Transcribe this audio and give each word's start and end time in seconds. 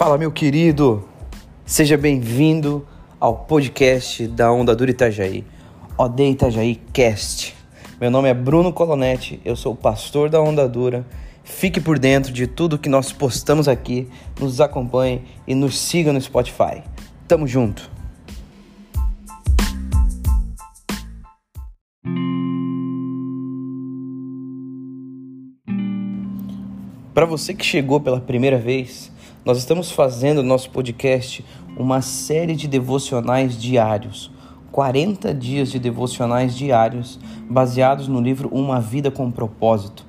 Fala, 0.00 0.16
meu 0.16 0.32
querido! 0.32 1.06
Seja 1.66 1.94
bem-vindo 1.94 2.88
ao 3.20 3.36
podcast 3.36 4.26
da 4.28 4.50
Onda 4.50 4.74
Dura 4.74 4.90
Itajaí, 4.90 5.44
Odeia 5.94 6.30
Itajaí 6.30 6.76
Cast. 6.90 7.54
Meu 8.00 8.10
nome 8.10 8.30
é 8.30 8.32
Bruno 8.32 8.72
Colonetti, 8.72 9.42
eu 9.44 9.54
sou 9.54 9.74
o 9.74 9.76
pastor 9.76 10.30
da 10.30 10.40
Onda 10.40 10.66
Dura. 10.66 11.04
Fique 11.44 11.82
por 11.82 11.98
dentro 11.98 12.32
de 12.32 12.46
tudo 12.46 12.78
que 12.78 12.88
nós 12.88 13.12
postamos 13.12 13.68
aqui, 13.68 14.08
nos 14.40 14.58
acompanhe 14.58 15.20
e 15.46 15.54
nos 15.54 15.78
siga 15.78 16.14
no 16.14 16.20
Spotify. 16.22 16.82
Tamo 17.28 17.46
junto! 17.46 17.90
Para 27.12 27.26
você 27.26 27.52
que 27.52 27.66
chegou 27.66 28.00
pela 28.00 28.18
primeira 28.18 28.56
vez, 28.56 29.12
nós 29.44 29.56
estamos 29.56 29.90
fazendo 29.90 30.42
no 30.42 30.48
nosso 30.48 30.68
podcast 30.70 31.44
uma 31.76 32.02
série 32.02 32.54
de 32.54 32.68
devocionais 32.68 33.56
diários. 33.56 34.30
40 34.70 35.34
dias 35.34 35.70
de 35.70 35.78
devocionais 35.78 36.54
diários 36.54 37.18
baseados 37.48 38.06
no 38.06 38.20
livro 38.20 38.48
Uma 38.52 38.80
Vida 38.80 39.10
com 39.10 39.30
Propósito. 39.30 40.04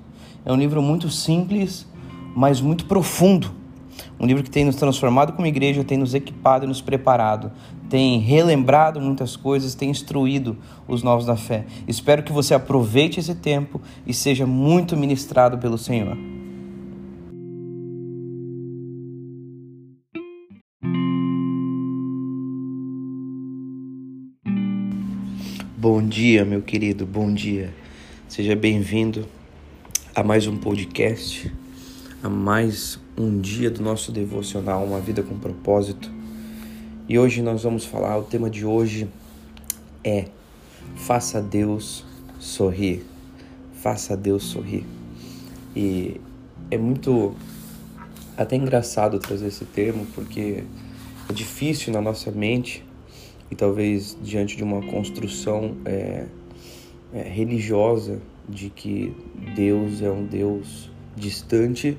É 0.45 0.51
um 0.51 0.57
livro 0.57 0.81
muito 0.81 1.09
simples, 1.09 1.87
mas 2.35 2.59
muito 2.59 2.85
profundo. 2.85 3.51
Um 4.19 4.25
livro 4.25 4.43
que 4.43 4.51
tem 4.51 4.65
nos 4.65 4.75
transformado 4.75 5.33
como 5.33 5.47
igreja, 5.47 5.83
tem 5.83 5.97
nos 5.97 6.13
equipado 6.13 6.65
e 6.65 6.67
nos 6.67 6.81
preparado, 6.81 7.51
tem 7.89 8.19
relembrado 8.19 8.99
muitas 8.99 9.35
coisas, 9.35 9.75
tem 9.75 9.89
instruído 9.89 10.57
os 10.87 11.01
novos 11.01 11.25
da 11.25 11.37
fé. 11.37 11.65
Espero 11.87 12.21
que 12.21 12.31
você 12.31 12.53
aproveite 12.53 13.19
esse 13.19 13.33
tempo 13.33 13.81
e 14.05 14.13
seja 14.13 14.45
muito 14.45 14.95
ministrado 14.95 15.57
pelo 15.57 15.77
Senhor. 15.77 16.17
Bom 25.81 26.07
dia, 26.07 26.45
meu 26.45 26.61
querido, 26.61 27.07
bom 27.07 27.33
dia. 27.33 27.73
Seja 28.29 28.55
bem-vindo 28.55 29.27
a 30.13 30.23
mais 30.23 30.45
um 30.45 30.55
podcast, 30.55 31.51
a 32.21 32.29
mais 32.29 32.99
um 33.17 33.39
dia 33.41 33.71
do 33.71 33.81
nosso 33.81 34.11
devocional, 34.11 34.85
Uma 34.85 34.99
Vida 34.99 35.23
com 35.23 35.39
Propósito. 35.39 36.07
E 37.09 37.17
hoje 37.17 37.41
nós 37.41 37.63
vamos 37.63 37.83
falar, 37.83 38.15
o 38.19 38.21
tema 38.21 38.47
de 38.47 38.63
hoje 38.63 39.09
é 40.03 40.25
Faça 40.97 41.41
Deus 41.41 42.05
sorrir. 42.39 43.03
Faça 43.73 44.15
Deus 44.15 44.43
sorrir. 44.43 44.85
E 45.75 46.21
é 46.69 46.77
muito 46.77 47.33
até 48.37 48.55
engraçado 48.55 49.17
trazer 49.17 49.47
esse 49.47 49.65
termo 49.65 50.05
porque 50.13 50.63
é 51.27 51.33
difícil 51.33 51.91
na 51.91 52.01
nossa 52.01 52.29
mente 52.29 52.83
e 53.51 53.55
talvez 53.55 54.17
diante 54.23 54.55
de 54.55 54.63
uma 54.63 54.81
construção 54.81 55.75
é, 55.83 56.25
é, 57.13 57.21
religiosa 57.23 58.21
de 58.47 58.69
que 58.69 59.13
Deus 59.53 60.01
é 60.01 60.09
um 60.09 60.25
Deus 60.25 60.89
distante, 61.15 61.97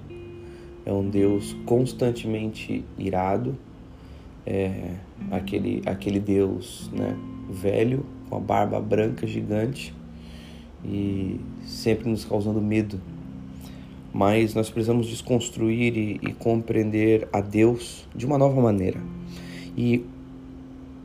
é 0.87 0.93
um 0.93 1.09
Deus 1.09 1.55
constantemente 1.67 2.83
irado, 2.99 3.57
é 4.47 4.95
aquele, 5.31 5.83
aquele 5.85 6.19
Deus 6.19 6.91
né, 6.93 7.17
velho, 7.51 8.05
com 8.29 8.37
a 8.37 8.41
barba 8.41 8.81
branca 8.81 9.27
gigante 9.27 9.95
e 10.83 11.39
sempre 11.65 12.09
nos 12.09 12.25
causando 12.25 12.61
medo. 12.61 12.99
Mas 14.13 14.55
nós 14.55 14.69
precisamos 14.69 15.07
desconstruir 15.07 15.97
e, 15.97 16.21
e 16.23 16.33
compreender 16.33 17.29
a 17.33 17.41
Deus 17.41 18.09
de 18.15 18.27
uma 18.27 18.37
nova 18.37 18.61
maneira. 18.61 19.01
E 19.77 20.05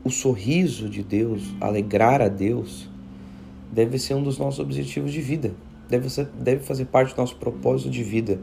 o 0.08 0.10
sorriso 0.10 0.88
de 0.88 1.02
Deus, 1.02 1.54
alegrar 1.60 2.22
a 2.22 2.28
Deus, 2.28 2.88
deve 3.70 3.98
ser 3.98 4.14
um 4.14 4.22
dos 4.22 4.38
nossos 4.38 4.58
objetivos 4.58 5.12
de 5.12 5.20
vida. 5.20 5.52
Deve, 5.88 6.08
ser, 6.10 6.26
deve 6.38 6.64
fazer 6.64 6.86
parte 6.86 7.14
do 7.14 7.20
nosso 7.20 7.36
propósito 7.36 7.90
de 7.90 8.02
vida. 8.02 8.40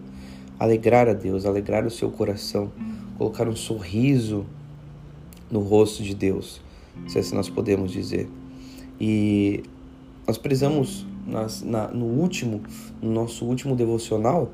Alegrar 0.59 1.09
a 1.09 1.13
Deus, 1.13 1.45
alegrar 1.45 1.85
o 1.85 1.91
seu 1.91 2.09
coração, 2.09 2.71
colocar 3.17 3.47
um 3.49 3.55
sorriso 3.55 4.45
no 5.51 5.59
rosto 5.59 6.03
de 6.03 6.15
Deus, 6.15 6.61
se 7.07 7.19
assim 7.19 7.35
nós 7.35 7.49
podemos 7.49 7.91
dizer. 7.91 8.29
E 9.01 9.63
nós 10.25 10.37
precisamos, 10.37 11.05
nas, 11.27 11.61
na, 11.61 11.87
no 11.89 12.05
último, 12.05 12.61
no 13.01 13.11
nosso 13.11 13.45
último 13.45 13.75
devocional, 13.75 14.51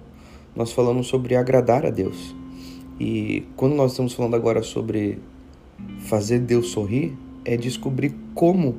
nós 0.56 0.72
falamos 0.72 1.08
sobre 1.08 1.36
agradar 1.36 1.86
a 1.86 1.90
Deus. 1.90 2.34
E 3.00 3.46
quando 3.56 3.76
nós 3.76 3.92
estamos 3.92 4.14
falando 4.14 4.36
agora 4.36 4.64
sobre 4.64 5.20
fazer 6.12 6.40
Deus 6.40 6.72
sorrir 6.72 7.18
é 7.46 7.56
descobrir 7.56 8.14
como 8.36 8.76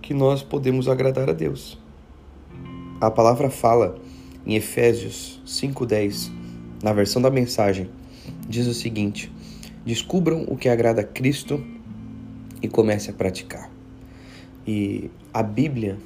que 0.00 0.14
nós 0.14 0.40
podemos 0.40 0.86
agradar 0.86 1.28
a 1.28 1.32
Deus. 1.32 1.76
A 3.00 3.10
palavra 3.10 3.50
fala 3.50 3.96
em 4.46 4.54
Efésios 4.54 5.42
5:10, 5.44 6.30
na 6.80 6.92
versão 6.92 7.20
da 7.20 7.28
mensagem, 7.28 7.90
diz 8.48 8.68
o 8.68 8.72
seguinte: 8.72 9.32
Descubram 9.84 10.44
o 10.46 10.56
que 10.56 10.68
agrada 10.68 11.00
a 11.00 11.04
Cristo 11.04 11.60
e 12.62 12.68
comece 12.68 13.10
a 13.10 13.12
praticar. 13.12 13.68
E 14.64 15.10
a 15.34 15.42
Bíblia 15.42 15.98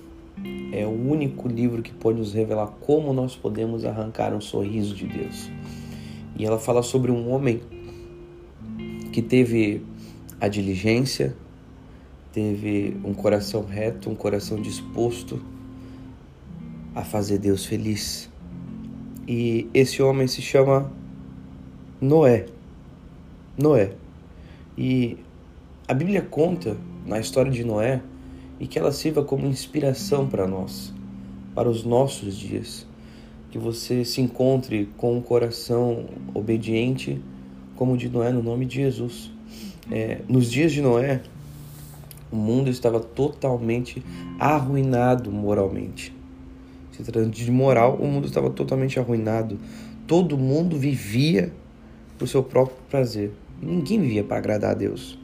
é 0.72 0.86
o 0.86 1.10
único 1.10 1.46
livro 1.46 1.82
que 1.82 1.92
pode 1.92 2.20
nos 2.20 2.32
revelar 2.32 2.68
como 2.80 3.12
nós 3.12 3.36
podemos 3.36 3.84
arrancar 3.84 4.32
um 4.32 4.40
sorriso 4.40 4.94
de 4.94 5.06
Deus. 5.06 5.50
E 6.38 6.46
ela 6.46 6.58
fala 6.58 6.82
sobre 6.82 7.10
um 7.10 7.30
homem 7.30 7.60
que 9.12 9.20
teve 9.20 9.82
a 10.40 10.48
diligência, 10.48 11.34
teve 12.32 12.96
um 13.04 13.14
coração 13.14 13.64
reto, 13.64 14.10
um 14.10 14.14
coração 14.14 14.60
disposto 14.60 15.42
a 16.94 17.02
fazer 17.02 17.38
Deus 17.38 17.64
feliz. 17.64 18.30
E 19.26 19.68
esse 19.72 20.02
homem 20.02 20.26
se 20.26 20.42
chama 20.42 20.92
Noé. 22.00 22.46
Noé. 23.58 23.92
E 24.76 25.16
a 25.88 25.94
Bíblia 25.94 26.22
conta 26.22 26.76
na 27.06 27.18
história 27.18 27.50
de 27.50 27.64
Noé 27.64 28.02
e 28.60 28.66
que 28.66 28.78
ela 28.78 28.92
sirva 28.92 29.22
como 29.22 29.46
inspiração 29.46 30.28
para 30.28 30.46
nós, 30.46 30.92
para 31.54 31.68
os 31.68 31.84
nossos 31.84 32.36
dias. 32.36 32.86
Que 33.50 33.58
você 33.58 34.04
se 34.04 34.20
encontre 34.20 34.90
com 34.96 35.16
um 35.16 35.22
coração 35.22 36.06
obediente 36.34 37.20
como 37.76 37.94
o 37.94 37.96
de 37.96 38.08
Noé, 38.08 38.30
no 38.30 38.42
nome 38.42 38.66
de 38.66 38.76
Jesus. 38.76 39.35
É, 39.90 40.18
nos 40.28 40.50
dias 40.50 40.72
de 40.72 40.82
Noé, 40.82 41.22
o 42.30 42.36
mundo 42.36 42.70
estava 42.70 43.00
totalmente 43.00 44.02
arruinado 44.38 45.30
moralmente. 45.30 46.14
Se 46.92 47.02
tratando 47.02 47.30
de 47.30 47.50
moral, 47.50 47.96
o 48.00 48.06
mundo 48.06 48.26
estava 48.26 48.50
totalmente 48.50 48.98
arruinado. 48.98 49.58
Todo 50.06 50.36
mundo 50.36 50.78
vivia 50.78 51.52
por 52.18 52.26
seu 52.26 52.42
próprio 52.42 52.76
prazer. 52.88 53.32
Ninguém 53.60 54.00
vivia 54.00 54.24
para 54.24 54.38
agradar 54.38 54.70
a 54.72 54.74
Deus. 54.74 55.18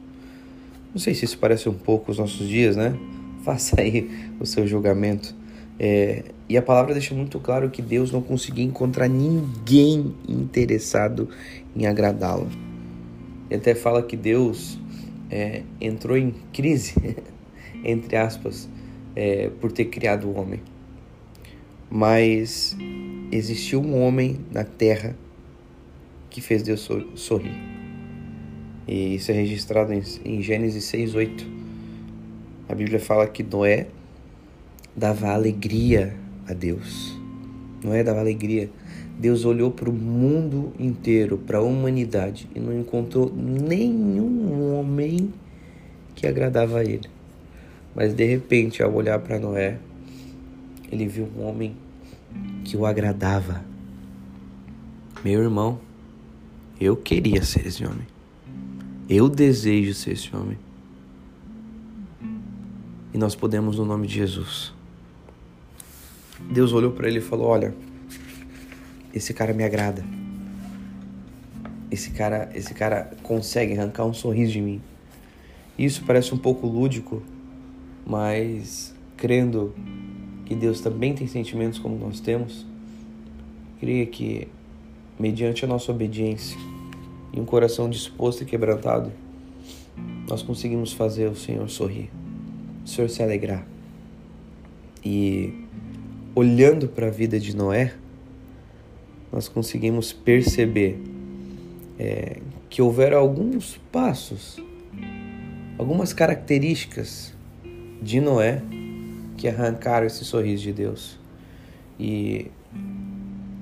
Não 0.93 0.99
sei 0.99 1.15
se 1.15 1.25
isso 1.25 1.37
parece 1.37 1.67
um 1.67 1.73
pouco 1.73 2.11
os 2.11 2.19
nossos 2.19 2.47
dias, 2.47 2.75
né? 2.75 2.95
Faça 3.43 3.81
aí 3.81 4.09
o 4.39 4.45
seu 4.45 4.65
julgamento. 4.67 5.35
É, 5.79 6.23
e 6.47 6.55
a 6.55 6.61
palavra 6.61 6.93
deixa 6.93 7.15
muito 7.15 7.39
claro 7.39 7.69
que 7.69 7.81
Deus 7.81 8.11
não 8.11 8.21
conseguia 8.21 8.63
encontrar 8.63 9.07
ninguém 9.07 10.13
interessado 10.27 11.27
em 11.75 11.87
agradá-lo. 11.87 12.47
Ele 13.53 13.61
até 13.61 13.75
fala 13.75 14.01
que 14.01 14.17
Deus 14.17 14.79
é, 15.29 15.61
entrou 15.79 16.17
em 16.17 16.33
crise, 16.51 16.95
entre 17.85 18.17
aspas, 18.17 18.67
é, 19.15 19.51
por 19.61 19.71
ter 19.71 19.85
criado 19.85 20.27
o 20.27 20.35
homem. 20.35 20.59
Mas 21.87 22.75
existiu 23.31 23.79
um 23.79 24.01
homem 24.01 24.39
na 24.51 24.63
terra 24.63 25.15
que 26.31 26.41
fez 26.41 26.63
Deus 26.63 26.89
sorrir. 27.13 27.53
E 28.87 29.13
isso 29.13 29.29
é 29.29 29.35
registrado 29.35 29.93
em, 29.93 30.01
em 30.25 30.41
Gênesis 30.41 30.85
6:8. 30.85 31.45
A 32.67 32.73
Bíblia 32.73 32.99
fala 32.99 33.27
que 33.27 33.43
Noé 33.43 33.85
dava 34.95 35.27
alegria 35.27 36.17
a 36.47 36.53
Deus. 36.53 37.15
Noé 37.83 38.03
dava 38.03 38.19
alegria. 38.19 38.71
Deus 39.17 39.45
olhou 39.45 39.71
para 39.71 39.89
o 39.89 39.93
mundo 39.93 40.73
inteiro, 40.79 41.37
para 41.37 41.59
a 41.59 41.61
humanidade 41.61 42.49
e 42.55 42.59
não 42.59 42.77
encontrou 42.77 43.31
nenhum 43.33 44.73
homem 44.73 45.33
que 46.15 46.27
agradava 46.27 46.79
a 46.79 46.83
ele. 46.83 47.09
Mas 47.95 48.13
de 48.13 48.25
repente, 48.25 48.81
ao 48.81 48.93
olhar 48.93 49.19
para 49.19 49.39
Noé, 49.39 49.77
ele 50.91 51.07
viu 51.07 51.29
um 51.37 51.45
homem 51.45 51.75
que 52.63 52.75
o 52.75 52.85
agradava. 52.85 53.63
Meu 55.23 55.41
irmão, 55.41 55.79
eu 56.79 56.95
queria 56.97 57.43
ser 57.43 57.67
esse 57.67 57.85
homem. 57.85 58.07
Eu 59.07 59.29
desejo 59.29 59.93
ser 59.93 60.13
esse 60.13 60.35
homem. 60.35 60.57
E 63.13 63.17
nós 63.17 63.35
podemos 63.35 63.77
no 63.77 63.85
nome 63.85 64.07
de 64.07 64.15
Jesus. 64.15 64.73
Deus 66.51 66.73
olhou 66.73 66.91
para 66.91 67.07
ele 67.07 67.19
e 67.19 67.21
falou: 67.21 67.47
Olha, 67.47 67.73
esse 69.13 69.33
cara 69.33 69.53
me 69.53 69.63
agrada. 69.63 70.03
esse 71.93 72.09
cara, 72.09 72.49
esse 72.55 72.73
cara 72.73 73.11
consegue 73.21 73.77
arrancar 73.77 74.03
um 74.05 74.13
sorriso 74.13 74.51
de 74.53 74.61
mim. 74.61 74.81
Isso 75.77 76.03
parece 76.07 76.33
um 76.33 76.37
pouco 76.37 76.65
lúdico, 76.65 77.21
mas 78.03 78.95
crendo 79.15 79.75
que 80.45 80.55
Deus 80.55 80.81
também 80.81 81.13
tem 81.13 81.27
sentimentos 81.27 81.77
como 81.77 81.95
nós 81.97 82.19
temos, 82.19 82.65
creia 83.79 84.07
que 84.07 84.47
mediante 85.19 85.63
a 85.65 85.67
nossa 85.67 85.91
obediência 85.91 86.57
e 87.31 87.39
um 87.39 87.45
coração 87.45 87.87
disposto 87.87 88.41
e 88.41 88.45
quebrantado, 88.45 89.11
nós 90.27 90.41
conseguimos 90.41 90.93
fazer 90.93 91.27
o 91.27 91.35
Senhor 91.35 91.69
sorrir, 91.69 92.09
o 92.83 92.87
Senhor 92.87 93.07
se 93.07 93.21
alegrar. 93.21 93.65
E 95.05 95.53
olhando 96.33 96.87
para 96.87 97.07
a 97.07 97.11
vida 97.11 97.39
de 97.39 97.55
Noé, 97.55 97.93
nós 99.33 99.47
conseguimos 99.47 100.13
perceber 100.13 101.01
é, 101.97 102.37
que 102.69 102.83
houveram 102.83 103.17
alguns 103.17 103.79
passos, 103.91 104.61
algumas 105.75 106.13
características 106.13 107.33
de 107.99 108.21
Noé 108.21 108.61
que 109.35 109.47
arrancaram 109.47 110.05
esse 110.05 110.23
sorriso 110.23 110.63
de 110.63 110.73
Deus. 110.73 111.17
E 111.99 112.51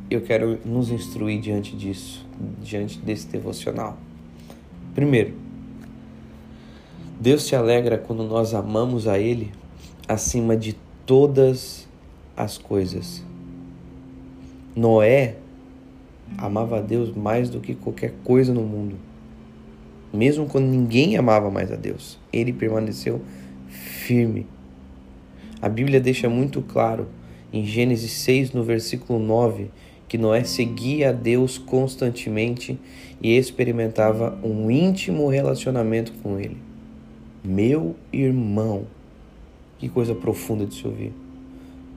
eu 0.09 0.19
quero 0.19 0.59
nos 0.65 0.91
instruir 0.91 1.39
diante 1.39 1.73
disso, 1.73 2.27
diante 2.61 2.99
desse 2.99 3.27
devocional. 3.27 3.97
Primeiro, 4.93 5.33
Deus 7.17 7.43
se 7.43 7.55
alegra 7.55 7.97
quando 7.97 8.23
nós 8.25 8.53
amamos 8.53 9.07
a 9.07 9.17
Ele 9.17 9.53
acima 10.05 10.57
de 10.57 10.75
todas 11.05 11.87
as 12.35 12.57
coisas. 12.57 13.23
Noé 14.75 15.37
amava 16.37 16.77
a 16.77 16.81
Deus 16.81 17.15
mais 17.15 17.49
do 17.49 17.59
que 17.59 17.75
qualquer 17.75 18.13
coisa 18.23 18.53
no 18.53 18.61
mundo. 18.61 18.95
Mesmo 20.13 20.45
quando 20.45 20.65
ninguém 20.65 21.15
amava 21.15 21.49
mais 21.49 21.71
a 21.71 21.75
Deus, 21.75 22.19
ele 22.33 22.51
permaneceu 22.51 23.21
firme. 23.69 24.45
A 25.61 25.69
Bíblia 25.69 26.01
deixa 26.01 26.27
muito 26.27 26.61
claro 26.61 27.07
em 27.53 27.63
Gênesis 27.63 28.11
6, 28.11 28.51
no 28.51 28.63
versículo 28.63 29.19
9, 29.19 29.69
que 30.07 30.17
Noé 30.17 30.43
seguia 30.43 31.09
a 31.09 31.13
Deus 31.13 31.57
constantemente 31.57 32.77
e 33.21 33.37
experimentava 33.37 34.37
um 34.43 34.69
íntimo 34.69 35.29
relacionamento 35.29 36.11
com 36.21 36.39
Ele. 36.39 36.57
Meu 37.43 37.95
irmão, 38.11 38.85
que 39.77 39.87
coisa 39.87 40.13
profunda 40.13 40.65
de 40.65 40.75
se 40.75 40.85
ouvir. 40.85 41.13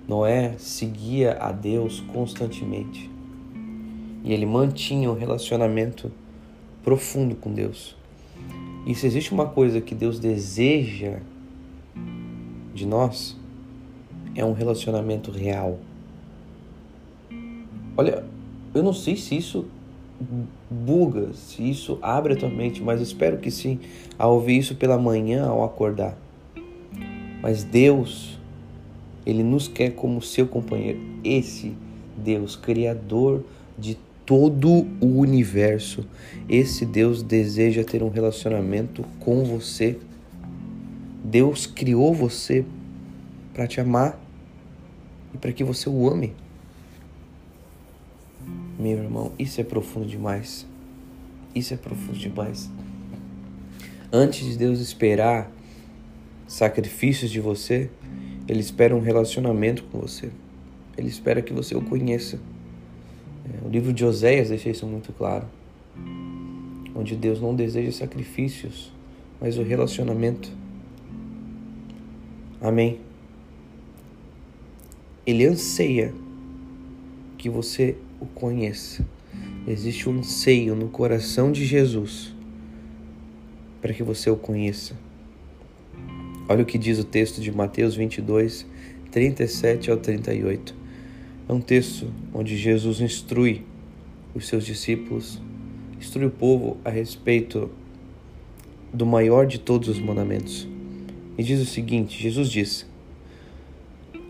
Noé 0.07 0.55
seguia 0.59 1.33
a 1.41 1.51
Deus 1.51 2.01
constantemente 2.13 3.14
e 4.25 4.33
ele 4.33 4.47
mantinha 4.47 5.11
um 5.11 5.15
relacionamento 5.15 6.11
profundo 6.83 7.37
com 7.37 7.53
Deus. 7.53 7.95
E 8.87 8.95
se 8.95 9.07
existe 9.07 9.33
uma 9.33 9.47
coisa 9.47 9.81
que 9.83 9.95
Deus 9.95 10.19
deseja 10.19 11.19
de 12.75 12.87
nós, 12.87 13.37
é 14.35 14.45
um 14.45 14.53
relacionamento 14.53 15.31
real. 15.31 15.79
Olha, 17.97 18.25
eu 18.75 18.83
não 18.83 18.93
sei 18.93 19.15
se 19.17 19.37
isso 19.37 19.67
buga, 20.71 21.33
se 21.35 21.69
isso 21.69 21.99
abre 22.01 22.33
a 22.33 22.37
tua 22.37 22.49
mente, 22.49 22.83
mas 22.83 23.01
espero 23.01 23.39
que 23.39 23.51
sim, 23.51 23.79
ao 24.19 24.35
ouvir 24.35 24.59
isso 24.59 24.75
pela 24.75 24.99
manhã, 24.99 25.47
ao 25.47 25.63
acordar. 25.63 26.17
Mas 27.43 27.63
Deus, 27.63 28.39
Ele 29.25 29.43
nos 29.43 29.69
quer 29.69 29.91
como 29.91 30.23
seu 30.23 30.49
companheiro. 30.49 30.99
Esse 31.23 31.75
Deus, 32.17 32.57
Criador 32.57 33.45
de 33.79 33.99
todo 34.27 34.87
o 35.01 35.19
universo. 35.19 36.07
Esse 36.49 36.85
Deus 36.85 37.23
deseja 37.23 37.85
ter 37.85 38.03
um 38.03 38.09
relacionamento 38.09 39.05
com 39.21 39.45
você. 39.45 39.99
Deus 41.25 41.67
criou 41.67 42.15
você 42.15 42.65
para 43.53 43.67
te 43.67 43.81
amar 43.81 44.19
e 45.33 45.39
para 45.39 45.53
que 45.53 45.65
você 45.65 45.89
o 45.89 46.09
ame. 46.09 46.33
Meu 48.79 48.99
irmão, 48.99 49.33
isso 49.39 49.61
é 49.61 49.65
profundo 49.65 50.07
demais. 50.07 50.67
Isso 51.55 51.73
é 51.73 51.77
profundo 51.77 52.19
demais. 52.19 52.71
Antes 54.13 54.45
de 54.47 54.57
Deus 54.57 54.81
esperar 54.81 55.51
sacrifícios 56.47 57.31
de 57.31 57.41
você, 57.41 57.91
Ele 58.47 58.61
espera 58.61 58.95
um 58.95 59.01
relacionamento 59.01 59.85
com 59.85 60.01
você. 60.01 60.31
Ele 60.97 61.09
espera 61.09 61.43
que 61.43 61.53
você 61.53 61.75
o 61.75 61.83
conheça. 61.83 62.39
É, 63.45 63.67
o 63.67 63.69
livro 63.69 63.93
de 63.93 64.05
Oséias 64.05 64.49
deixa 64.49 64.71
isso 64.71 64.87
muito 64.87 65.13
claro. 65.13 65.47
Onde 66.95 67.17
Deus 67.17 67.41
não 67.41 67.55
deseja 67.55 67.93
sacrifícios, 67.93 68.93
mas 69.41 69.59
o 69.59 69.63
relacionamento. 69.63 70.51
Amém. 72.61 73.01
Ele 75.27 75.45
anseia 75.47 76.15
que 77.37 77.49
você 77.51 77.97
o 78.21 78.27
conheça. 78.27 79.05
Existe 79.67 80.09
um 80.09 80.19
anseio 80.19 80.75
no 80.75 80.89
coração 80.89 81.51
de 81.51 81.65
Jesus 81.65 82.35
para 83.81 83.93
que 83.93 84.03
você 84.03 84.31
o 84.31 84.37
conheça. 84.37 84.95
Olha 86.49 86.63
o 86.63 86.67
que 86.67 86.79
diz 86.79 86.99
o 86.99 87.05
texto 87.05 87.41
de 87.41 87.51
Mateus 87.51 87.95
22, 87.95 88.67
37 89.11 89.91
ao 89.91 89.99
38. 89.99 90.75
É 91.47 91.53
um 91.53 91.61
texto 91.61 92.11
onde 92.33 92.57
Jesus 92.57 93.03
instrui 93.03 93.63
os 94.35 94.49
seus 94.49 94.65
discípulos, 94.65 95.43
instrui 96.01 96.25
o 96.25 96.31
povo 96.31 96.79
a 96.83 96.89
respeito 96.89 97.71
do 98.91 99.05
maior 99.05 99.47
de 99.47 99.59
todos 99.59 99.91
os 99.91 99.99
mandamentos. 99.99 100.67
E 101.37 101.43
diz 101.43 101.61
o 101.61 101.67
seguinte: 101.67 102.23
Jesus 102.23 102.51
disse: 102.51 102.87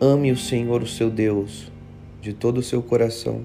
Ame 0.00 0.32
o 0.32 0.37
Senhor, 0.37 0.82
o 0.82 0.88
seu 0.88 1.08
Deus, 1.08 1.70
de 2.20 2.32
todo 2.32 2.58
o 2.58 2.62
seu 2.62 2.82
coração, 2.82 3.43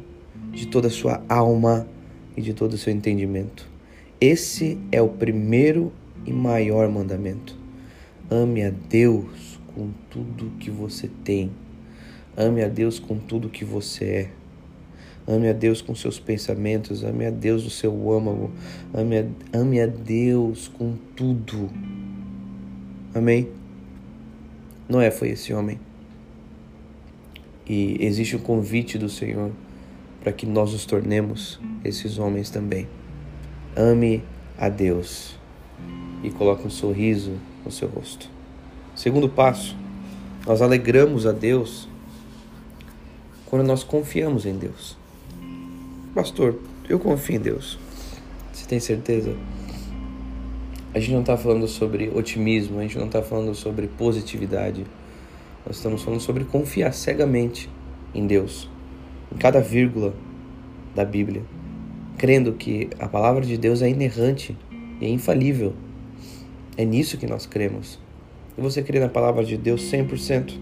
de 0.52 0.66
toda 0.66 0.88
a 0.88 0.92
sua 0.92 1.24
alma 1.30 1.88
e 2.36 2.42
de 2.42 2.56
todo 2.56 2.74
o 2.74 2.78
seu 2.78 2.92
entendimento. 2.92 3.70
Esse 4.20 4.80
é 4.92 5.00
o 5.00 5.10
primeiro 5.10 5.94
e 6.26 6.34
maior 6.34 6.90
mandamento. 6.90 7.56
Ame 8.32 8.64
a 8.64 8.72
Deus 8.72 9.60
com 9.76 9.92
tudo 10.10 10.58
que 10.60 10.72
você 10.72 11.08
tem 11.24 11.52
Ame 12.38 12.64
a 12.64 12.68
Deus 12.68 13.00
com 13.00 13.18
tudo 13.18 13.50
que 13.50 13.66
você 13.66 14.06
é. 14.06 14.32
Ame 15.28 15.50
a 15.50 15.54
Deus 15.54 15.82
com 15.82 15.94
seus 15.94 16.20
pensamentos, 16.20 17.04
ame 17.04 17.26
a 17.26 17.30
Deus 17.30 17.64
no 17.64 17.70
seu 17.70 18.12
âmago, 18.12 18.50
ame 18.94 19.20
a, 19.20 19.26
ame 19.54 19.80
a 19.82 19.86
Deus 19.86 20.68
com 20.68 20.96
tudo. 21.16 21.70
Amém? 23.14 23.48
Noé 24.88 25.12
foi 25.12 25.30
esse 25.30 25.54
homem. 25.54 25.80
E 27.68 27.98
existe 28.00 28.36
um 28.36 28.40
convite 28.40 28.98
do 28.98 29.10
Senhor 29.10 29.52
para 30.22 30.32
que 30.32 30.46
nós 30.46 30.72
nos 30.74 30.86
tornemos 30.86 31.60
esses 31.84 32.18
homens 32.18 32.50
também. 32.50 32.88
Ame 33.76 34.24
a 34.58 34.70
Deus 34.70 35.36
e 36.24 36.30
coloque 36.30 36.66
um 36.66 36.70
sorriso 36.70 37.34
no 37.64 37.72
seu 37.72 37.88
rosto. 37.88 38.30
Segundo 38.96 39.30
passo, 39.30 39.76
nós 40.46 40.62
alegramos 40.62 41.26
a 41.26 41.32
Deus 41.32 41.89
quando 43.50 43.66
nós 43.66 43.84
confiamos 43.84 44.46
em 44.46 44.54
Deus. 44.54 44.96
Pastor, 46.14 46.60
eu 46.88 47.00
confio 47.00 47.38
em 47.38 47.40
Deus. 47.40 47.80
Você 48.54 48.68
tem 48.68 48.80
certeza? 48.80 49.36
A 50.94 51.00
gente 51.00 51.14
não 51.14 51.22
está 51.22 51.36
falando 51.36 51.68
sobre 51.68 52.10
otimismo, 52.10 52.80
a 52.80 52.84
gente 52.84 52.98
não 52.98 53.08
está 53.08 53.22
falando 53.22 53.56
sobre 53.56 53.88
positividade. 53.88 54.86
Nós 55.66 55.78
estamos 55.78 56.02
falando 56.02 56.20
sobre 56.20 56.46
confiar 56.46 56.94
cegamente 56.94 57.70
em 58.14 58.26
Deus, 58.26 58.70
em 59.34 59.38
cada 59.38 59.62
vírgula 59.62 60.14
da 60.96 61.06
Bíblia, 61.06 61.44
crendo 62.18 62.54
que 62.54 62.90
a 63.00 63.08
palavra 63.08 63.46
de 63.46 63.58
Deus 63.58 63.82
é 63.82 63.90
inerrante 63.90 64.58
e 65.00 65.06
é 65.06 65.10
infalível. 65.10 65.74
É 66.78 66.86
nisso 66.86 67.18
que 67.18 67.28
nós 67.28 67.46
cremos. 67.46 68.00
E 68.58 68.62
você 68.62 68.82
crê 68.82 69.00
na 69.00 69.10
palavra 69.10 69.44
de 69.44 69.58
Deus 69.58 69.82
100%? 69.92 70.54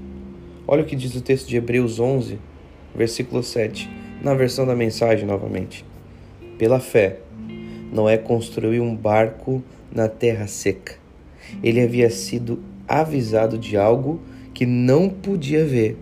Olha 0.68 0.84
o 0.84 0.86
que 0.86 0.96
diz 0.96 1.16
o 1.16 1.22
texto 1.22 1.48
de 1.48 1.56
Hebreus 1.56 2.00
11, 2.00 2.38
versículo 2.98 3.44
7, 3.44 3.90
na 4.22 4.34
versão 4.34 4.66
da 4.66 4.76
mensagem 4.76 5.26
novamente. 5.26 5.86
Pela 6.58 6.80
fé, 6.80 7.20
Noé 7.94 8.18
construiu 8.18 8.84
um 8.84 8.96
barco 8.96 9.64
na 9.92 10.10
terra 10.10 10.48
seca. 10.48 10.96
Ele 11.62 11.80
havia 11.82 12.10
sido 12.10 12.60
avisado 12.88 13.58
de 13.58 13.78
algo 13.78 14.20
que 14.54 14.66
não 14.66 15.08
podia 15.08 15.64
ver 15.64 15.98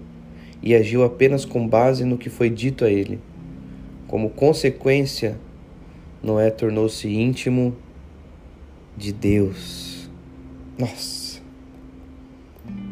e 0.64 0.74
agiu 0.74 1.04
apenas 1.04 1.44
com 1.44 1.68
base 1.68 2.06
no 2.06 2.18
que 2.18 2.30
foi 2.30 2.50
dito 2.50 2.86
a 2.86 2.90
ele. 2.90 3.20
Como 4.08 4.30
consequência, 4.30 5.38
Noé 6.24 6.50
tornou-se 6.50 7.08
íntimo 7.08 7.76
de 8.96 9.12
Deus. 9.12 10.10
Nossa! 10.78 11.42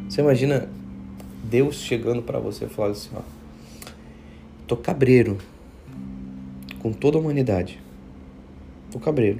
Você 0.07 0.21
imagina 0.21 0.69
Deus 1.43 1.77
chegando 1.77 2.21
para 2.21 2.39
você 2.39 2.65
e 2.65 2.69
falando 2.69 2.91
assim: 2.91 3.09
ó, 3.15 3.21
Tô 4.67 4.77
cabreiro 4.77 5.37
com 6.79 6.91
toda 6.91 7.17
a 7.17 7.21
humanidade. 7.21 7.79
o 8.93 8.99
cabreiro. 8.99 9.39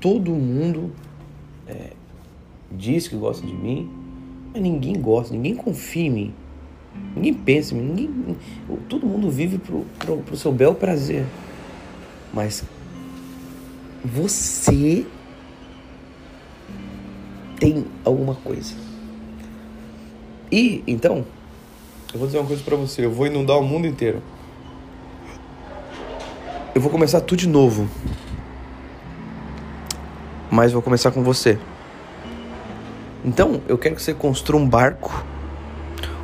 Todo 0.00 0.30
mundo 0.32 0.92
é, 1.66 1.92
diz 2.70 3.08
que 3.08 3.16
gosta 3.16 3.46
de 3.46 3.54
mim, 3.54 3.90
mas 4.52 4.62
ninguém 4.62 5.00
gosta, 5.00 5.32
ninguém 5.32 5.54
confia 5.54 6.06
em 6.06 6.10
mim. 6.10 6.34
Ninguém 7.16 7.34
pensa 7.34 7.74
em 7.74 7.78
mim, 7.78 7.84
ninguém, 7.86 8.36
todo 8.88 9.06
mundo 9.06 9.30
vive 9.30 9.58
pro, 9.58 9.84
pro, 9.98 10.18
pro 10.18 10.36
seu 10.36 10.52
bel 10.52 10.74
prazer. 10.74 11.24
Mas 12.32 12.64
você 14.04 15.06
tem 17.58 17.84
alguma 18.04 18.34
coisa. 18.34 18.74
E 20.52 20.82
então, 20.86 21.24
eu 22.14 22.18
vou 22.20 22.28
dizer 22.28 22.38
uma 22.38 22.46
coisa 22.46 22.62
para 22.62 22.76
você, 22.76 23.04
eu 23.04 23.10
vou 23.10 23.26
inundar 23.26 23.58
o 23.58 23.64
mundo 23.64 23.88
inteiro. 23.88 24.22
Eu 26.72 26.80
vou 26.80 26.88
começar 26.88 27.20
tudo 27.20 27.40
de 27.40 27.48
novo. 27.48 27.88
Mas 30.48 30.70
vou 30.70 30.80
começar 30.80 31.10
com 31.10 31.24
você. 31.24 31.58
Então, 33.24 33.60
eu 33.66 33.76
quero 33.76 33.96
que 33.96 34.02
você 34.02 34.14
construa 34.14 34.60
um 34.60 34.68
barco, 34.68 35.24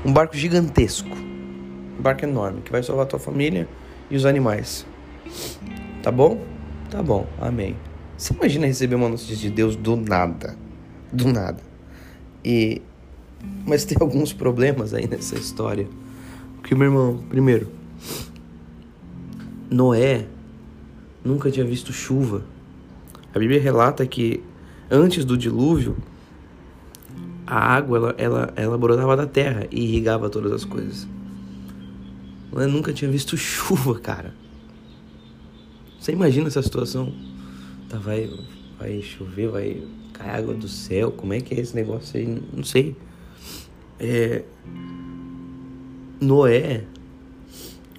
um 0.05 0.13
barco 0.13 0.37
gigantesco, 0.37 1.11
um 1.11 2.01
barco 2.01 2.25
enorme 2.25 2.63
que 2.63 2.71
vai 2.71 2.85
salvar 2.85 3.07
a 3.07 3.09
tua 3.09 3.19
família 3.19 3.67
e 4.09 4.17
os 4.17 4.25
animais. 4.25 4.87
Tá 6.05 6.13
bom? 6.13 6.41
Tá 6.89 7.03
bom. 7.03 7.27
Amém. 7.41 7.77
Você 8.17 8.33
imagina 8.33 8.65
receber 8.65 8.95
uma 8.95 9.09
notícia 9.09 9.35
de 9.35 9.51
Deus 9.51 9.75
do 9.75 9.97
nada, 9.97 10.57
do 11.13 11.27
nada. 11.33 11.61
E 12.45 12.81
mas 13.67 13.85
tem 13.85 13.97
alguns 14.01 14.33
problemas 14.33 14.95
aí 14.95 15.07
nessa 15.07 15.37
história. 15.37 15.89
Porque 16.57 16.75
meu 16.75 16.87
irmão, 16.87 17.25
primeiro, 17.29 17.69
Noé 19.71 20.27
nunca 21.25 21.51
tinha 21.51 21.65
visto 21.65 21.93
chuva. 21.93 22.45
A 23.35 23.39
Bíblia 23.39 23.61
relata 23.61 24.07
que 24.07 24.43
antes 24.91 25.25
do 25.25 25.37
dilúvio, 25.37 25.97
a 27.47 27.57
água 27.57 27.99
ela, 27.99 28.15
ela, 28.19 28.53
ela 28.57 28.79
brotava 28.79 29.17
da 29.17 29.27
terra 29.27 29.67
e 29.71 29.85
irrigava 29.85 30.29
todas 30.29 30.53
as 30.53 30.65
coisas. 30.65 31.07
Noé 32.53 32.67
nunca 32.67 32.93
tinha 32.93 33.11
visto 33.11 33.37
chuva, 33.37 33.99
cara. 34.01 34.35
Você 36.01 36.13
imagina 36.13 36.49
essa 36.49 36.63
situação? 36.63 37.13
Tá, 37.89 37.99
vai, 37.99 38.29
vai 38.79 39.01
chover, 39.03 39.49
vai 39.49 39.83
cair 40.13 40.31
água 40.31 40.55
do 40.55 40.67
céu. 40.67 41.13
Como 41.13 41.33
é 41.33 41.41
que 41.41 41.55
é 41.55 41.61
esse 41.61 41.75
negócio 41.75 42.19
aí? 42.19 42.43
Não 42.53 42.65
sei. 42.65 42.97
É, 44.01 44.43
Noé 46.21 46.85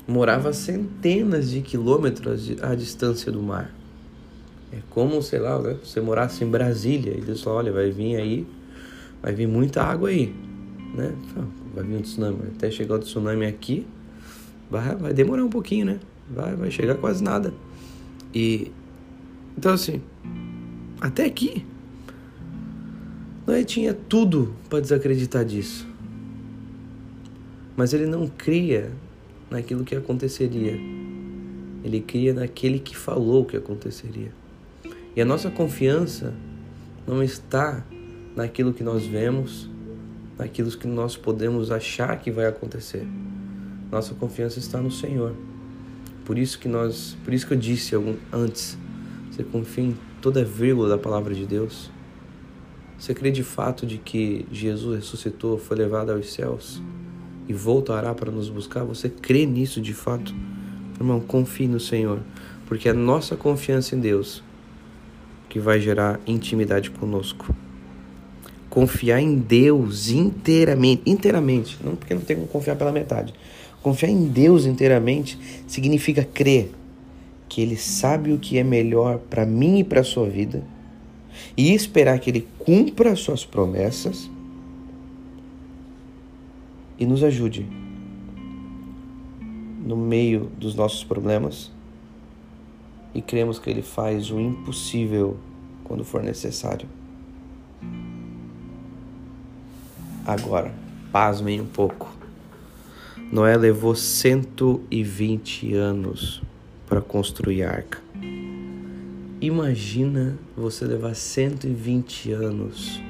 morava 0.07 0.49
a 0.49 0.53
centenas 0.53 1.51
de 1.51 1.61
quilômetros 1.61 2.51
à 2.61 2.73
distância 2.73 3.31
do 3.31 3.41
mar. 3.41 3.71
É 4.73 4.77
como, 4.89 5.21
sei 5.21 5.39
lá, 5.39 5.59
né? 5.59 5.77
você 5.83 6.01
morasse 6.01 6.43
em 6.43 6.47
Brasília 6.47 7.15
e 7.15 7.21
Deus 7.21 7.43
falou, 7.43 7.59
olha, 7.59 7.71
vai 7.71 7.91
vir 7.91 8.15
aí, 8.15 8.47
vai 9.21 9.33
vir 9.33 9.47
muita 9.47 9.83
água 9.83 10.09
aí, 10.09 10.33
né? 10.95 11.13
Vai 11.75 11.83
vir 11.83 11.97
um 11.97 12.01
tsunami, 12.01 12.39
até 12.55 12.71
chegar 12.71 12.95
o 12.95 12.99
tsunami 12.99 13.45
aqui, 13.45 13.85
vai, 14.69 14.95
vai 14.95 15.13
demorar 15.13 15.43
um 15.43 15.49
pouquinho, 15.49 15.85
né? 15.85 15.99
Vai, 16.29 16.55
vai 16.55 16.71
chegar 16.71 16.95
quase 16.95 17.23
nada. 17.23 17.53
E 18.33 18.71
então 19.57 19.73
assim, 19.73 20.01
até 20.99 21.25
aqui, 21.25 21.65
Noé 23.45 23.63
tinha 23.63 23.93
tudo 23.93 24.53
para 24.69 24.79
desacreditar 24.79 25.43
disso. 25.43 25.90
Mas 27.75 27.93
ele 27.93 28.05
não 28.05 28.27
cria 28.27 28.91
naquilo 29.49 29.83
que 29.83 29.95
aconteceria. 29.95 30.79
Ele 31.83 31.99
cria 32.01 32.33
naquele 32.33 32.79
que 32.79 32.95
falou 32.95 33.45
que 33.45 33.57
aconteceria. 33.57 34.31
E 35.15 35.21
a 35.21 35.25
nossa 35.25 35.49
confiança 35.49 36.33
não 37.05 37.21
está 37.21 37.83
naquilo 38.35 38.73
que 38.73 38.83
nós 38.83 39.05
vemos, 39.05 39.69
naquilo 40.37 40.71
que 40.71 40.87
nós 40.87 41.17
podemos 41.17 41.71
achar 41.71 42.17
que 42.19 42.31
vai 42.31 42.45
acontecer. 42.45 43.05
Nossa 43.91 44.13
confiança 44.13 44.59
está 44.59 44.79
no 44.79 44.91
Senhor. 44.91 45.35
Por 46.23 46.37
isso 46.37 46.57
que 46.59 46.67
nós, 46.67 47.17
por 47.25 47.33
isso 47.33 47.45
que 47.45 47.53
eu 47.53 47.57
disse 47.57 47.93
antes, 48.31 48.77
você 49.29 49.43
confia 49.43 49.83
em 49.83 49.97
toda 50.21 50.45
vírgula 50.45 50.87
da 50.87 50.97
palavra 50.97 51.33
de 51.33 51.45
Deus. 51.45 51.91
Você 52.97 53.13
crê 53.13 53.31
de 53.31 53.43
fato 53.43 53.85
de 53.85 53.97
que 53.97 54.45
Jesus 54.51 54.97
ressuscitou, 54.97 55.57
foi 55.57 55.75
levado 55.75 56.11
aos 56.11 56.31
céus? 56.31 56.81
E 57.51 57.53
voltará 57.53 58.15
para 58.15 58.31
nos 58.31 58.49
buscar? 58.49 58.83
Você 58.85 59.09
crê 59.09 59.45
nisso 59.45 59.81
de 59.81 59.93
fato? 59.93 60.33
Irmão, 60.97 61.19
confie 61.19 61.67
no 61.67 61.79
Senhor, 61.79 62.19
porque 62.65 62.87
é 62.87 62.91
a 62.91 62.95
nossa 62.95 63.35
confiança 63.35 63.93
em 63.93 63.99
Deus 63.99 64.41
que 65.49 65.59
vai 65.59 65.81
gerar 65.81 66.17
intimidade 66.25 66.89
conosco. 66.89 67.53
Confiar 68.69 69.19
em 69.19 69.35
Deus 69.35 70.09
inteiramente, 70.09 71.01
inteiramente, 71.05 71.77
não 71.83 71.97
porque 71.97 72.13
não 72.13 72.21
tem 72.21 72.37
como 72.37 72.47
confiar 72.47 72.77
pela 72.77 72.91
metade. 72.91 73.33
Confiar 73.83 74.09
em 74.09 74.29
Deus 74.29 74.65
inteiramente 74.65 75.37
significa 75.67 76.23
crer 76.23 76.71
que 77.49 77.61
Ele 77.61 77.75
sabe 77.75 78.31
o 78.31 78.39
que 78.39 78.57
é 78.57 78.63
melhor 78.63 79.17
para 79.17 79.45
mim 79.45 79.79
e 79.79 79.83
para 79.83 80.05
sua 80.05 80.29
vida 80.29 80.63
e 81.57 81.73
esperar 81.73 82.17
que 82.19 82.29
Ele 82.29 82.47
cumpra 82.59 83.11
as 83.11 83.19
suas 83.19 83.43
promessas 83.43 84.30
e 87.01 87.05
nos 87.07 87.23
ajude 87.23 87.65
no 89.83 89.97
meio 89.97 90.51
dos 90.59 90.75
nossos 90.75 91.03
problemas 91.03 91.71
e 93.11 93.23
cremos 93.23 93.57
que 93.57 93.71
Ele 93.71 93.81
faz 93.81 94.29
o 94.29 94.39
impossível 94.39 95.35
quando 95.83 96.05
for 96.05 96.21
necessário. 96.21 96.87
Agora, 100.23 100.71
pasmem 101.11 101.59
um 101.59 101.65
pouco. 101.65 102.15
Noé 103.31 103.57
levou 103.57 103.95
120 103.95 105.73
anos 105.73 106.39
para 106.87 107.01
construir 107.01 107.63
a 107.63 107.71
arca. 107.71 107.99
Imagina 109.41 110.37
você 110.55 110.85
levar 110.85 111.15
120 111.15 112.31
anos 112.31 113.01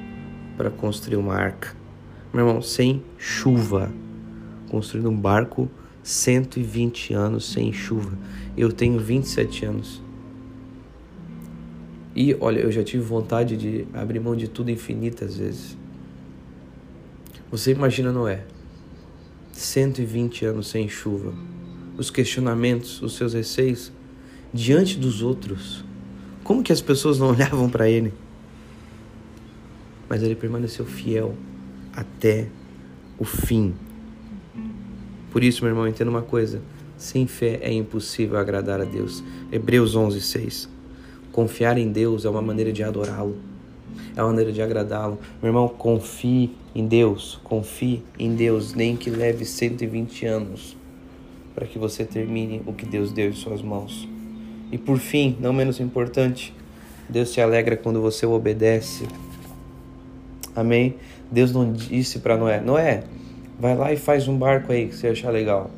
para 0.56 0.70
construir 0.70 1.16
uma 1.16 1.34
arca. 1.34 1.81
Meu 2.32 2.46
irmão, 2.46 2.62
sem 2.62 3.02
chuva. 3.18 3.92
Construindo 4.70 5.10
um 5.10 5.16
barco 5.16 5.68
120 6.02 7.12
anos 7.12 7.52
sem 7.52 7.72
chuva. 7.72 8.16
Eu 8.56 8.72
tenho 8.72 8.98
27 8.98 9.66
anos. 9.66 10.02
E 12.14 12.34
olha, 12.40 12.60
eu 12.60 12.72
já 12.72 12.82
tive 12.82 13.02
vontade 13.02 13.56
de 13.56 13.86
abrir 13.92 14.20
mão 14.20 14.34
de 14.34 14.48
tudo 14.48 14.70
infinitas 14.70 15.36
vezes. 15.36 15.76
Você 17.50 17.72
imagina 17.72 18.12
Noé, 18.12 18.44
120 19.52 20.46
anos 20.46 20.68
sem 20.68 20.88
chuva, 20.88 21.34
os 21.98 22.10
questionamentos, 22.10 23.00
os 23.02 23.14
seus 23.14 23.34
receios 23.34 23.92
diante 24.52 24.98
dos 24.98 25.22
outros. 25.22 25.84
Como 26.42 26.62
que 26.62 26.72
as 26.72 26.80
pessoas 26.80 27.18
não 27.18 27.28
olhavam 27.32 27.68
para 27.68 27.88
ele? 27.88 28.12
Mas 30.08 30.22
ele 30.22 30.34
permaneceu 30.34 30.84
fiel 30.84 31.34
até 31.94 32.48
o 33.18 33.24
fim. 33.24 33.74
Por 35.30 35.42
isso, 35.42 35.62
meu 35.62 35.72
irmão, 35.72 35.86
entenda 35.86 36.10
uma 36.10 36.22
coisa: 36.22 36.60
sem 36.96 37.26
fé 37.26 37.58
é 37.62 37.72
impossível 37.72 38.38
agradar 38.38 38.80
a 38.80 38.84
Deus. 38.84 39.22
Hebreus 39.50 39.94
11, 39.94 40.20
6. 40.20 40.68
Confiar 41.30 41.78
em 41.78 41.90
Deus 41.90 42.24
é 42.24 42.30
uma 42.30 42.42
maneira 42.42 42.72
de 42.72 42.82
adorá-lo, 42.82 43.36
é 44.14 44.22
uma 44.22 44.28
maneira 44.28 44.52
de 44.52 44.60
agradá-lo. 44.60 45.18
Meu 45.40 45.48
irmão, 45.48 45.68
confie 45.68 46.50
em 46.74 46.86
Deus, 46.86 47.40
confie 47.42 48.02
em 48.18 48.34
Deus, 48.34 48.74
nem 48.74 48.96
que 48.96 49.08
leve 49.08 49.44
120 49.44 50.26
anos 50.26 50.76
para 51.54 51.66
que 51.66 51.78
você 51.78 52.04
termine 52.04 52.62
o 52.66 52.72
que 52.72 52.86
Deus 52.86 53.12
deu 53.12 53.28
em 53.28 53.34
suas 53.34 53.62
mãos. 53.62 54.08
E 54.70 54.78
por 54.78 54.98
fim, 54.98 55.36
não 55.38 55.52
menos 55.52 55.80
importante, 55.80 56.54
Deus 57.08 57.30
se 57.30 57.40
alegra 57.40 57.76
quando 57.76 58.00
você 58.00 58.24
o 58.24 58.32
obedece. 58.32 59.06
Amém? 60.56 60.94
Deus 61.32 61.50
não 61.50 61.72
disse 61.72 62.18
para 62.18 62.36
Noé: 62.36 62.60
Noé, 62.60 63.04
vai 63.58 63.74
lá 63.74 63.90
e 63.90 63.96
faz 63.96 64.28
um 64.28 64.36
barco 64.36 64.70
aí 64.70 64.88
que 64.88 64.94
você 64.94 65.08
achar 65.08 65.30
legal. 65.30 65.70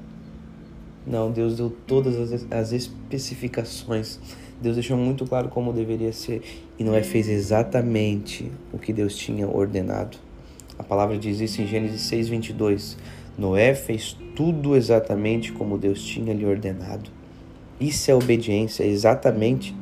Não, 1.06 1.30
Deus 1.30 1.56
deu 1.56 1.70
todas 1.86 2.32
as, 2.32 2.46
as 2.50 2.72
especificações. 2.72 4.18
Deus 4.60 4.74
deixou 4.74 4.96
muito 4.96 5.24
claro 5.24 5.48
como 5.48 5.72
deveria 5.72 6.12
ser. 6.12 6.42
E 6.76 6.82
Noé 6.82 7.04
fez 7.04 7.28
exatamente 7.28 8.50
o 8.72 8.78
que 8.78 8.92
Deus 8.92 9.14
tinha 9.16 9.46
ordenado. 9.46 10.18
A 10.76 10.82
palavra 10.82 11.16
diz 11.16 11.38
isso 11.40 11.62
em 11.62 11.68
Gênesis 11.68 12.00
6, 12.02 12.28
22. 12.30 12.96
Noé 13.38 13.74
fez 13.74 14.16
tudo 14.34 14.74
exatamente 14.74 15.52
como 15.52 15.78
Deus 15.78 16.02
tinha 16.02 16.34
lhe 16.34 16.44
ordenado. 16.44 17.10
Isso 17.78 18.10
é 18.10 18.14
obediência, 18.14 18.82
exatamente. 18.82 19.74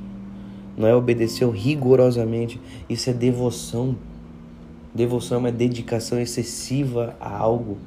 Noé 0.76 0.94
obedeceu 0.94 1.50
rigorosamente. 1.50 2.60
Isso 2.90 3.08
é 3.08 3.12
devoção 3.12 3.96
Devoção 4.94 5.36
é 5.36 5.40
uma 5.40 5.52
dedicação 5.52 6.20
excessiva 6.20 7.16
a 7.18 7.34
algo. 7.34 7.78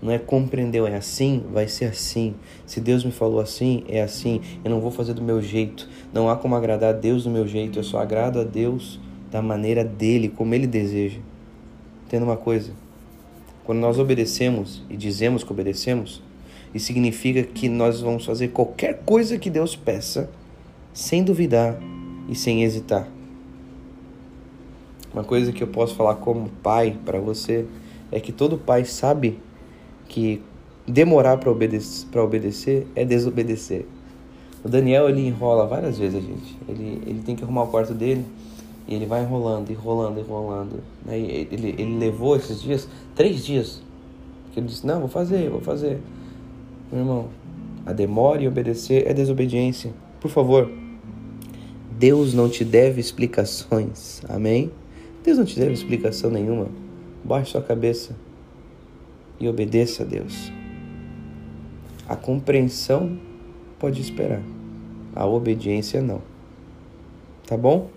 Não 0.00 0.10
é 0.10 0.18
compreendeu, 0.18 0.86
é 0.86 0.96
assim, 0.96 1.44
vai 1.52 1.68
ser 1.68 1.84
assim. 1.84 2.34
Se 2.66 2.80
Deus 2.80 3.04
me 3.04 3.12
falou 3.12 3.40
assim, 3.40 3.84
é 3.88 4.02
assim. 4.02 4.40
Eu 4.64 4.70
não 4.70 4.80
vou 4.80 4.90
fazer 4.90 5.12
do 5.12 5.22
meu 5.22 5.40
jeito. 5.40 5.88
Não 6.12 6.28
há 6.28 6.36
como 6.36 6.56
agradar 6.56 6.90
a 6.94 6.98
Deus 6.98 7.24
do 7.24 7.30
meu 7.30 7.46
jeito. 7.46 7.78
Eu 7.78 7.84
só 7.84 7.98
agrado 7.98 8.40
a 8.40 8.44
Deus 8.44 8.98
da 9.30 9.40
maneira 9.40 9.84
dele, 9.84 10.28
como 10.28 10.54
ele 10.54 10.66
deseja. 10.66 11.20
Entenda 12.06 12.24
uma 12.24 12.36
coisa. 12.36 12.72
Quando 13.64 13.78
nós 13.78 13.98
obedecemos 13.98 14.82
e 14.90 14.96
dizemos 14.96 15.44
que 15.44 15.52
obedecemos, 15.52 16.22
isso 16.74 16.86
significa 16.86 17.42
que 17.42 17.68
nós 17.68 18.00
vamos 18.00 18.24
fazer 18.24 18.48
qualquer 18.48 19.02
coisa 19.04 19.38
que 19.38 19.50
Deus 19.50 19.76
peça, 19.76 20.28
sem 20.92 21.22
duvidar 21.22 21.78
e 22.28 22.34
sem 22.34 22.64
hesitar. 22.64 23.06
Uma 25.12 25.24
coisa 25.24 25.52
que 25.52 25.62
eu 25.62 25.66
posso 25.66 25.94
falar 25.94 26.14
como 26.16 26.48
pai 26.62 26.96
para 27.04 27.20
você 27.20 27.66
é 28.10 28.18
que 28.18 28.32
todo 28.32 28.56
pai 28.56 28.84
sabe 28.84 29.38
que 30.08 30.42
demorar 30.86 31.36
para 31.38 31.50
obedecer, 31.50 32.06
obedecer 32.18 32.86
é 32.94 33.04
desobedecer. 33.04 33.86
O 34.64 34.68
Daniel 34.68 35.08
ele 35.08 35.26
enrola 35.26 35.66
várias 35.66 35.98
vezes, 35.98 36.22
gente. 36.22 36.56
Ele, 36.68 37.02
ele 37.06 37.22
tem 37.24 37.34
que 37.34 37.42
arrumar 37.42 37.64
o 37.64 37.66
quarto 37.68 37.92
dele 37.92 38.24
e 38.86 38.94
ele 38.94 39.06
vai 39.06 39.22
enrolando, 39.22 39.70
enrolando, 39.70 40.18
enrolando. 40.18 40.82
Né? 41.04 41.18
Ele, 41.18 41.74
ele 41.78 41.98
levou 41.98 42.36
esses 42.36 42.62
dias, 42.62 42.88
três 43.14 43.44
dias. 43.44 43.82
Que 44.52 44.60
ele 44.60 44.66
disse: 44.66 44.86
Não, 44.86 45.00
vou 45.00 45.08
fazer, 45.08 45.50
vou 45.50 45.60
fazer. 45.60 46.00
Meu 46.90 47.00
irmão, 47.00 47.28
a 47.84 47.92
demora 47.92 48.42
em 48.42 48.48
obedecer 48.48 49.06
é 49.06 49.12
desobediência. 49.12 49.92
Por 50.20 50.30
favor, 50.30 50.70
Deus 51.98 52.32
não 52.32 52.48
te 52.48 52.64
deve 52.64 53.00
explicações. 53.00 54.22
Amém? 54.28 54.70
Deus 55.22 55.38
não 55.38 55.44
te 55.44 55.58
deve 55.58 55.72
explicação 55.72 56.30
nenhuma. 56.30 56.68
Baixe 57.24 57.52
sua 57.52 57.62
cabeça 57.62 58.16
e 59.38 59.48
obedeça 59.48 60.02
a 60.02 60.06
Deus. 60.06 60.50
A 62.08 62.16
compreensão 62.16 63.18
pode 63.78 64.00
esperar, 64.00 64.42
a 65.14 65.24
obediência 65.24 66.02
não. 66.02 66.20
Tá 67.46 67.56
bom? 67.56 67.88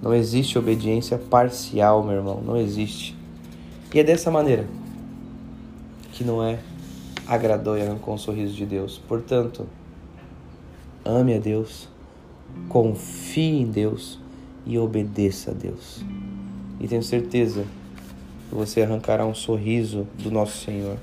Não 0.00 0.14
existe 0.14 0.58
obediência 0.58 1.18
parcial, 1.18 2.04
meu 2.04 2.14
irmão, 2.14 2.40
não 2.40 2.56
existe. 2.56 3.16
E 3.92 3.98
é 3.98 4.04
dessa 4.04 4.30
maneira 4.30 4.66
que 6.12 6.22
não 6.22 6.42
é 6.42 6.60
agradou 7.26 7.76
com 8.00 8.14
o 8.14 8.18
sorriso 8.18 8.54
de 8.54 8.64
Deus. 8.64 8.98
Portanto, 9.08 9.66
ame 11.04 11.34
a 11.34 11.38
Deus, 11.38 11.88
confie 12.68 13.60
em 13.60 13.66
Deus 13.66 14.18
e 14.66 14.78
obedeça 14.78 15.50
a 15.50 15.54
Deus. 15.54 16.04
E 16.80 16.86
tenho 16.86 17.02
certeza 17.02 17.64
você 18.50 18.82
arrancará 18.82 19.26
um 19.26 19.34
sorriso 19.34 20.06
do 20.22 20.30
nosso 20.30 20.64
Senhor. 20.64 20.96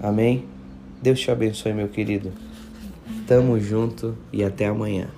Amém? 0.00 0.44
Deus 1.02 1.20
te 1.20 1.30
abençoe, 1.30 1.72
meu 1.72 1.88
querido. 1.88 2.32
Tamo 3.26 3.58
junto 3.60 4.16
e 4.32 4.42
até 4.42 4.66
amanhã. 4.66 5.08